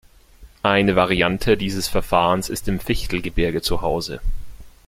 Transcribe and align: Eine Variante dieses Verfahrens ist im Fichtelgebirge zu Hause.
Eine 0.63 0.95
Variante 0.95 1.57
dieses 1.57 1.87
Verfahrens 1.87 2.49
ist 2.49 2.67
im 2.67 2.79
Fichtelgebirge 2.79 3.61
zu 3.61 3.83
Hause. 3.83 4.19